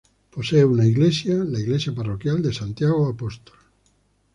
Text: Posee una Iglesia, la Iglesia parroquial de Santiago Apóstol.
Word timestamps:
Posee 0.31 0.65
una 0.65 0.87
Iglesia, 0.87 1.35
la 1.43 1.59
Iglesia 1.59 1.93
parroquial 1.93 2.41
de 2.41 2.51
Santiago 2.51 3.07
Apóstol. 3.07 3.57